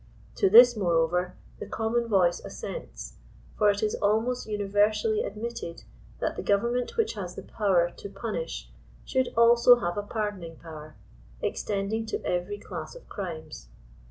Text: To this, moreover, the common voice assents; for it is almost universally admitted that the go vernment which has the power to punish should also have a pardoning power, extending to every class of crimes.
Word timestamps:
To 0.37 0.49
this, 0.49 0.75
moreover, 0.75 1.35
the 1.59 1.67
common 1.67 2.07
voice 2.07 2.39
assents; 2.43 3.17
for 3.55 3.69
it 3.69 3.83
is 3.83 3.93
almost 3.93 4.47
universally 4.47 5.23
admitted 5.23 5.83
that 6.17 6.35
the 6.35 6.41
go 6.41 6.57
vernment 6.57 6.97
which 6.97 7.13
has 7.13 7.35
the 7.35 7.43
power 7.43 7.91
to 7.97 8.09
punish 8.09 8.71
should 9.05 9.31
also 9.37 9.75
have 9.75 9.99
a 9.99 10.01
pardoning 10.01 10.55
power, 10.55 10.95
extending 11.43 12.07
to 12.07 12.25
every 12.25 12.57
class 12.57 12.95
of 12.95 13.07
crimes. 13.09 13.67